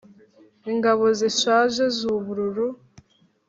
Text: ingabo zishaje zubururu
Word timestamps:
ingabo 0.71 1.05
zishaje 1.19 1.83
zubururu 1.97 2.67